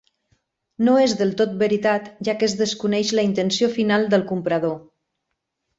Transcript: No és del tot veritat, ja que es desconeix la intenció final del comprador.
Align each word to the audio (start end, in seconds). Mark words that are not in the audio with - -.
No 0.87 0.95
és 1.01 1.13
del 1.19 1.33
tot 1.41 1.53
veritat, 1.59 2.09
ja 2.29 2.37
que 2.41 2.49
es 2.49 2.57
desconeix 2.65 3.15
la 3.19 3.27
intenció 3.31 3.73
final 3.79 4.13
del 4.17 4.27
comprador. 4.33 4.79